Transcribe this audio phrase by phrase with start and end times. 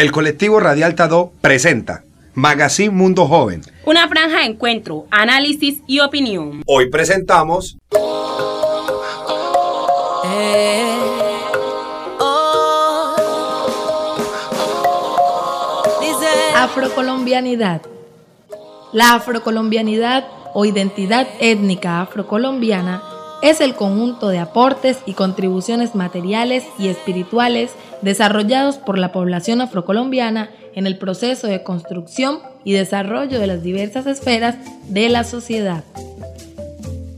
[0.00, 3.60] El colectivo Radial Tadó presenta Magazine Mundo Joven.
[3.84, 6.62] Una franja de encuentro, análisis y opinión.
[6.66, 7.76] Hoy presentamos
[16.54, 17.82] Afrocolombianidad.
[18.94, 23.02] La afrocolombianidad o identidad étnica afrocolombiana
[23.42, 27.70] es el conjunto de aportes y contribuciones materiales y espirituales
[28.02, 34.06] desarrollados por la población afrocolombiana en el proceso de construcción y desarrollo de las diversas
[34.06, 34.56] esferas
[34.88, 35.84] de la sociedad.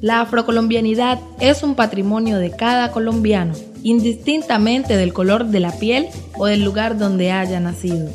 [0.01, 6.47] La afrocolombianidad es un patrimonio de cada colombiano, indistintamente del color de la piel o
[6.47, 8.09] del lugar donde haya nacido.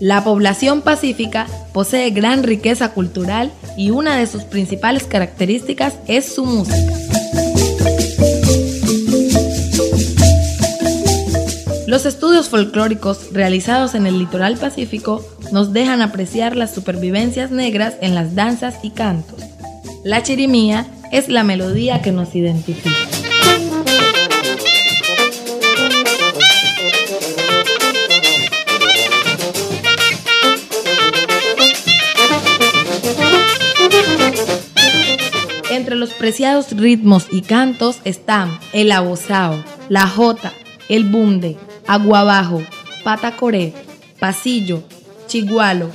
[0.00, 6.44] La población pacífica posee gran riqueza cultural y una de sus principales características es su
[6.44, 7.03] música.
[11.94, 18.16] Los estudios folclóricos realizados en el litoral pacífico nos dejan apreciar las supervivencias negras en
[18.16, 19.38] las danzas y cantos.
[20.02, 22.90] La chirimía es la melodía que nos identifica.
[35.70, 40.52] Entre los preciados ritmos y cantos están el abosao, la jota,
[40.88, 41.56] el bunde,
[41.86, 42.62] aguabajo,
[43.02, 43.72] patacoré,
[44.18, 44.82] pasillo,
[45.26, 45.90] chigualo,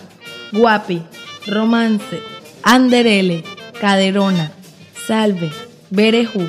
[0.52, 1.02] guapi,
[1.48, 2.22] romance,
[2.64, 3.44] anderele,
[3.80, 4.52] caderona,
[5.08, 5.52] salve,
[5.90, 6.48] berejú,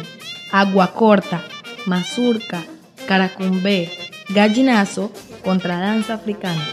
[0.94, 1.42] corta,
[1.86, 2.62] mazurca,
[3.06, 3.91] caracumbé,
[4.28, 5.10] gallinazo,
[5.42, 6.66] contradanza africana.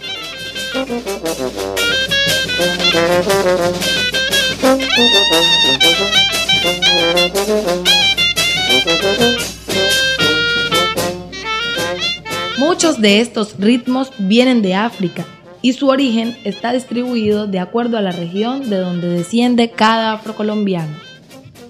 [12.57, 15.25] Muchos de estos ritmos vienen de África
[15.61, 20.97] y su origen está distribuido de acuerdo a la región de donde desciende cada afrocolombiano.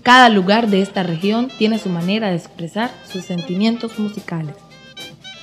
[0.02, 4.56] Cada lugar de esta región tiene su manera de expresar sus sentimientos musicales.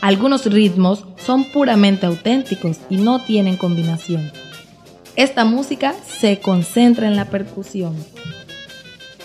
[0.00, 4.32] Algunos ritmos son puramente auténticos y no tienen combinación.
[5.14, 7.94] Esta música se concentra en la percusión.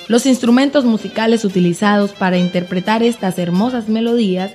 [0.09, 4.51] Los instrumentos musicales utilizados para interpretar estas hermosas melodías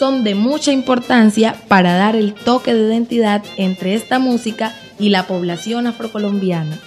[0.00, 5.26] son de mucha importancia para dar el toque de identidad entre esta música y la
[5.26, 6.78] población afrocolombiana.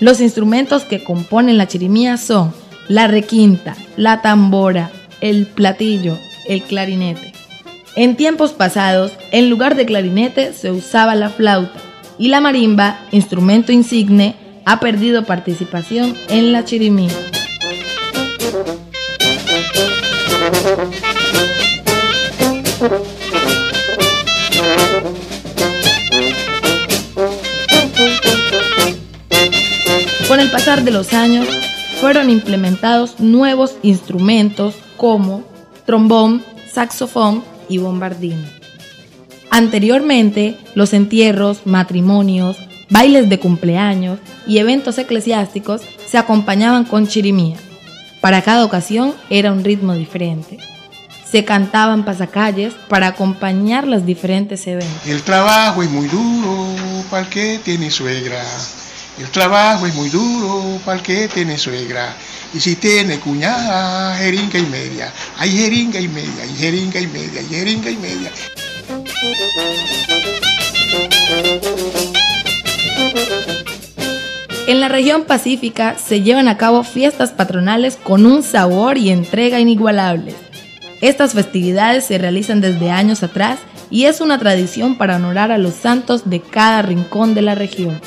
[0.00, 2.52] Los instrumentos que componen la chirimía son
[2.88, 7.32] la requinta, la tambora, el platillo, el clarinete.
[7.94, 11.78] En tiempos pasados, en lugar de clarinete se usaba la flauta
[12.18, 17.12] y la marimba, instrumento insigne, ha perdido participación en la chirimía.
[30.32, 31.46] Con el pasar de los años,
[32.00, 35.44] fueron implementados nuevos instrumentos como
[35.84, 38.48] trombón, saxofón y bombardino.
[39.50, 42.56] Anteriormente, los entierros, matrimonios,
[42.88, 47.58] bailes de cumpleaños y eventos eclesiásticos se acompañaban con chirimía.
[48.22, 50.56] Para cada ocasión era un ritmo diferente.
[51.30, 55.06] Se cantaban pasacalles para acompañar los diferentes eventos.
[55.06, 56.68] El trabajo es muy duro
[57.10, 58.42] para el tiene suegra.
[59.18, 62.14] El trabajo es muy duro para el que tiene suegra.
[62.54, 65.12] Y si tiene cuñada, jeringa y media.
[65.38, 68.30] Hay jeringa y media, hay jeringa y media, hay jeringa y media.
[74.66, 79.60] En la región pacífica se llevan a cabo fiestas patronales con un sabor y entrega
[79.60, 80.34] inigualables.
[81.02, 83.58] Estas festividades se realizan desde años atrás
[83.90, 88.00] y es una tradición para honorar a los santos de cada rincón de la región.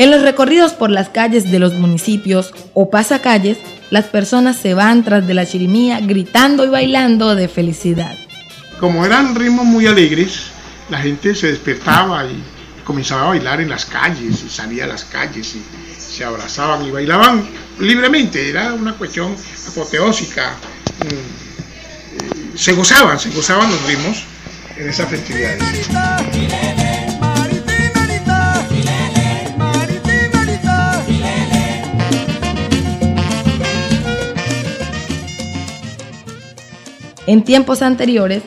[0.00, 3.58] En los recorridos por las calles de los municipios o pasacalles,
[3.90, 8.16] las personas se van tras de la chirimía gritando y bailando de felicidad.
[8.78, 10.44] Como eran ritmos muy alegres,
[10.88, 12.42] la gente se despertaba y
[12.82, 15.62] comenzaba a bailar en las calles y salía a las calles y
[16.00, 17.46] se abrazaban y bailaban
[17.78, 18.48] libremente.
[18.48, 19.36] Era una cuestión
[19.68, 20.54] apoteósica.
[20.98, 24.24] Mm, eh, se gozaban, se gozaban los ritmos
[24.78, 25.90] en esas festividades.
[37.30, 38.42] En tiempos anteriores,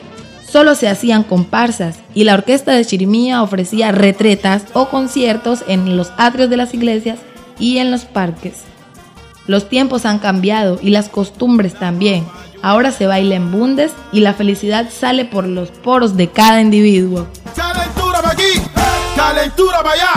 [0.46, 6.12] solo se hacían comparsas y la orquesta de Chirimía ofrecía retretas o conciertos en los
[6.18, 7.18] atrios de las iglesias
[7.58, 8.56] y en los parques.
[9.46, 12.26] Los tiempos han cambiado y las costumbres también.
[12.60, 17.26] Ahora se baila en bundes y la felicidad sale por los poros de cada individuo.
[19.16, 20.12] calentura para allá,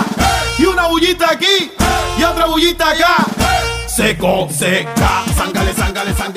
[0.59, 1.71] y una bullita aquí,
[2.19, 3.15] y otra bullita acá.
[3.87, 6.36] Seco, seca, zángale, zángale, zángale,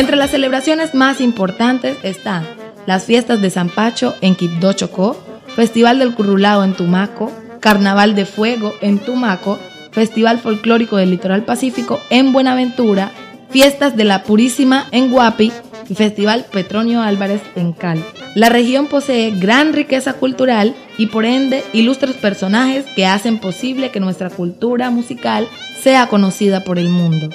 [0.00, 2.46] Entre las celebraciones más importantes están
[2.86, 5.14] las fiestas de San Pacho en Quibdó Chocó,
[5.54, 7.30] Festival del Currulao en Tumaco,
[7.60, 9.58] Carnaval de Fuego en Tumaco,
[9.92, 13.10] Festival Folclórico del Litoral Pacífico en Buenaventura,
[13.50, 15.52] Fiestas de la Purísima en Guapi
[15.90, 18.02] y Festival Petronio Álvarez en Cali.
[18.34, 24.00] La región posee gran riqueza cultural y por ende ilustres personajes que hacen posible que
[24.00, 25.46] nuestra cultura musical
[25.82, 27.28] sea conocida por el mundo.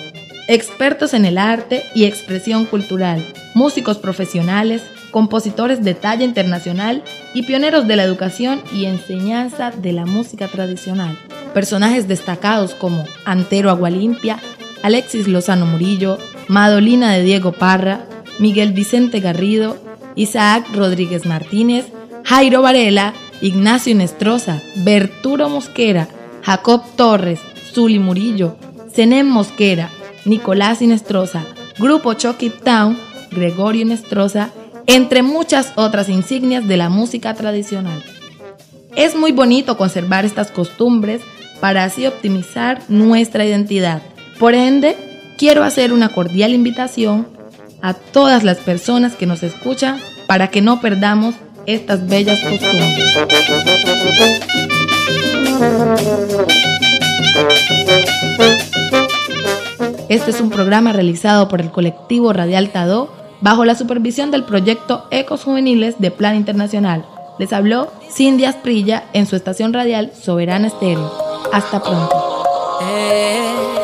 [0.48, 3.26] Expertos en el arte y expresión cultural,
[3.56, 7.04] músicos profesionales, compositores de talla internacional
[7.34, 11.18] y pioneros de la educación y enseñanza de la música tradicional.
[11.56, 14.38] Personajes destacados como Antero Agualimpia,
[14.84, 18.06] Alexis Lozano Murillo, Madolina de Diego Parra,
[18.38, 19.78] Miguel Vicente Garrido,
[20.14, 21.88] Isaac Rodríguez Martínez,
[22.24, 26.08] Jairo Varela, Ignacio Nestroza, Berturo Mosquera,
[26.44, 27.40] Jacob Torres,
[27.74, 28.58] Zuli Murillo,
[28.94, 29.90] Zenem Mosquera,
[30.26, 31.46] Nicolás Inestrosa,
[31.78, 32.98] Grupo Chucky Town,
[33.32, 34.50] Gregorio Nestroza,
[34.88, 38.04] entre muchas otras insignias de la música tradicional.
[38.96, 41.22] Es muy bonito conservar estas costumbres
[41.60, 44.02] para así optimizar nuestra identidad.
[44.40, 44.96] Por ende,
[45.38, 47.28] quiero hacer una cordial invitación
[47.82, 51.36] a todas las personas que nos escuchan para que no perdamos
[51.66, 53.16] estas bellas costumbres.
[60.08, 63.10] Este es un programa realizado por el colectivo Radial Tado
[63.42, 67.06] bajo la supervisión del proyecto Ecos Juveniles de Plan Internacional.
[67.40, 71.12] Les habló Cindy Asprilla en su estación radial Soberana Estéreo.
[71.52, 72.44] Hasta pronto.
[72.84, 73.75] Eh,